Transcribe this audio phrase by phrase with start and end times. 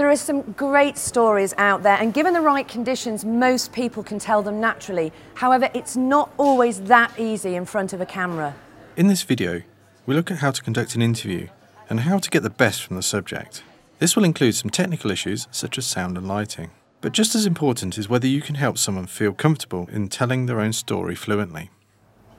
[0.00, 4.18] There are some great stories out there, and given the right conditions, most people can
[4.18, 5.12] tell them naturally.
[5.34, 8.54] However, it's not always that easy in front of a camera.
[8.96, 9.60] In this video,
[10.06, 11.48] we look at how to conduct an interview
[11.90, 13.62] and how to get the best from the subject.
[13.98, 16.70] This will include some technical issues such as sound and lighting.
[17.02, 20.60] But just as important is whether you can help someone feel comfortable in telling their
[20.60, 21.68] own story fluently.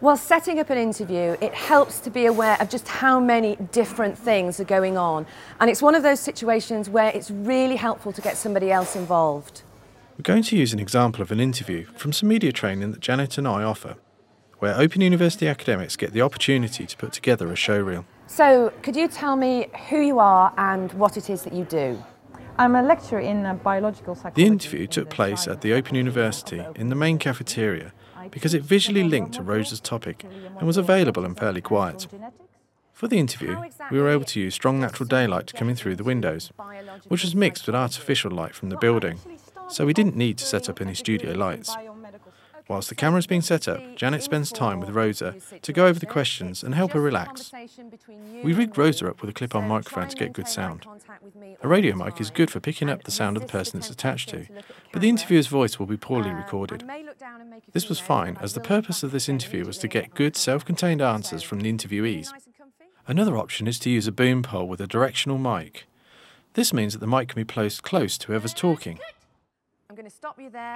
[0.02, 4.18] While setting up an interview, it helps to be aware of just how many different
[4.18, 5.28] things are going on.
[5.60, 9.62] And it's one of those situations where it's really helpful to get somebody else involved.
[10.18, 13.38] We're going to use an example of an interview from some media training that Janet
[13.38, 13.96] and I offer,
[14.58, 18.04] where Open University academics get the opportunity to put together a showreel.
[18.26, 22.04] So, could you tell me who you are and what it is that you do?
[22.58, 24.42] I'm a lecturer in uh, biological psychology.
[24.42, 27.94] The interview took place at the Open University in the main cafeteria
[28.30, 30.26] because it visually linked to Rosa's topic
[30.58, 32.08] and was available and fairly quiet.
[32.94, 36.52] For the interview, we were able to use strong natural daylight coming through the windows,
[37.08, 39.20] which was mixed with artificial light from the building,
[39.70, 41.76] so we didn't need to set up any studio lights.
[42.72, 46.00] Whilst the camera is being set up, Janet spends time with Rosa to go over
[46.00, 47.52] the questions and help her relax.
[48.46, 50.86] We rigged Rosa up with a clip on microphone to get good sound.
[51.62, 54.30] A radio mic is good for picking up the sound of the person it's attached
[54.30, 54.46] to,
[54.94, 56.90] but the interviewer's voice will be poorly recorded.
[57.74, 61.02] This was fine, as the purpose of this interview was to get good self contained
[61.02, 62.32] answers from the interviewees.
[63.06, 65.88] Another option is to use a boom pole with a directional mic.
[66.54, 68.98] This means that the mic can be placed close to whoever's talking.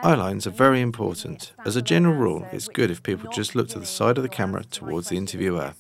[0.04, 1.54] Eye lines are very important.
[1.66, 4.30] As a general rule, it's good if people just look to the side of the
[4.30, 5.74] camera towards the interviewer.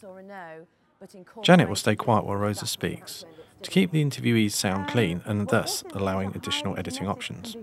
[1.42, 3.26] Janet will stay quiet while Rosa speaks,
[3.62, 7.56] to keep the interviewee's sound clean and thus allowing additional editing options.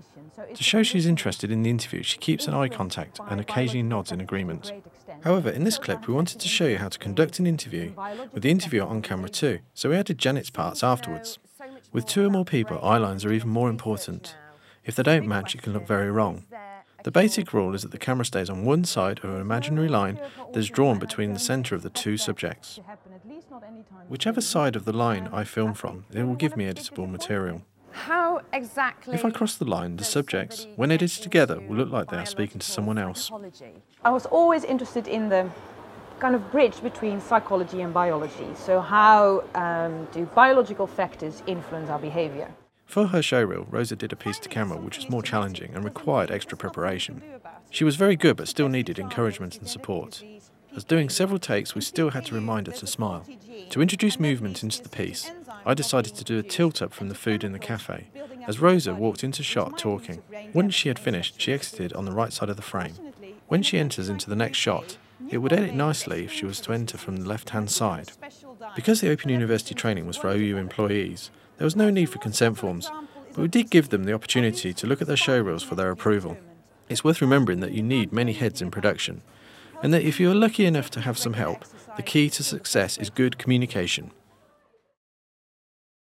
[0.53, 4.11] To show she's interested in the interview, she keeps an eye contact and occasionally nods
[4.11, 4.71] in agreement.
[5.23, 7.93] However, in this clip, we wanted to show you how to conduct an interview
[8.31, 11.39] with the interviewer on camera too, so we added Janet's parts afterwards.
[11.91, 14.35] With two or more people, eye lines are even more important.
[14.85, 16.45] If they don't match, it can look very wrong.
[17.03, 20.19] The basic rule is that the camera stays on one side of an imaginary line
[20.53, 22.79] that is drawn between the centre of the two subjects.
[24.07, 27.61] Whichever side of the line I film from, it will give me editable material.
[27.91, 29.13] How exactly?
[29.13, 32.25] If I cross the line, the subjects, when edited together, will look like they are
[32.25, 33.31] speaking to someone else.
[34.03, 35.49] I was always interested in the
[36.19, 38.47] kind of bridge between psychology and biology.
[38.55, 42.49] So, how um, do biological factors influence our behavior?
[42.93, 46.29] For her showreel, Rosa did a piece to camera which was more challenging and required
[46.29, 47.23] extra preparation.
[47.71, 50.23] She was very good but still needed encouragement and support.
[50.75, 53.25] As doing several takes, we still had to remind her to smile.
[53.71, 55.31] To introduce movement into the piece,
[55.65, 58.11] I decided to do a tilt up from the food in the cafe,
[58.47, 60.21] as Rosa walked into shot talking.
[60.53, 62.93] Once she had finished, she exited on the right side of the frame.
[63.47, 64.97] When she enters into the next shot,
[65.31, 68.11] it would edit nicely if she was to enter from the left hand side.
[68.75, 72.57] Because the Open University training was for OU employees, there was no need for consent
[72.57, 72.89] forms,
[73.33, 76.37] but we did give them the opportunity to look at their showreels for their approval.
[76.89, 79.21] It's worth remembering that you need many heads in production,
[79.81, 81.65] and that if you are lucky enough to have some help,
[81.97, 84.11] the key to success is good communication.